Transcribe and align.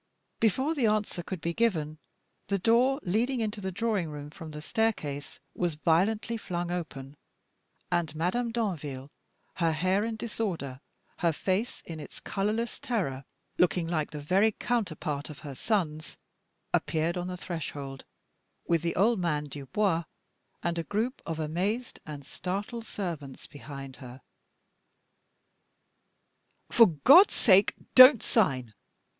Before 0.39 0.73
the 0.73 0.87
answer 0.87 1.21
could 1.21 1.41
be 1.41 1.53
given 1.53 1.99
the 2.47 2.57
door 2.57 2.99
leading 3.03 3.39
into 3.39 3.61
the 3.61 3.71
drawing 3.71 4.09
room 4.09 4.31
from 4.31 4.49
the 4.49 4.59
staircase 4.59 5.39
was 5.53 5.75
violently 5.75 6.37
flung 6.37 6.71
open, 6.71 7.15
and 7.91 8.15
Madame 8.15 8.51
Danville 8.51 9.11
her 9.57 9.73
hair 9.73 10.03
in 10.03 10.15
disorder, 10.15 10.79
her 11.17 11.31
face 11.31 11.83
in 11.85 11.99
its 11.99 12.19
colorless 12.19 12.79
terror 12.79 13.25
looking 13.59 13.87
like 13.87 14.09
the 14.09 14.19
very 14.19 14.53
counterpart 14.53 15.29
of 15.29 15.37
her 15.45 15.53
son's 15.53 16.17
appeared 16.73 17.15
on 17.15 17.27
the 17.27 17.37
threshold, 17.37 18.03
with 18.67 18.81
the 18.81 18.95
old 18.95 19.19
man 19.19 19.43
Dubois 19.43 20.05
and 20.63 20.79
a 20.79 20.83
group 20.83 21.21
of 21.27 21.39
amazed 21.39 21.99
and 22.07 22.25
startled 22.25 22.87
servants 22.87 23.45
behind 23.45 23.97
her. 23.97 24.21
"For 26.71 26.87
God's 26.87 27.35
sake, 27.35 27.75
don't 27.93 28.23
sign! 28.23 28.73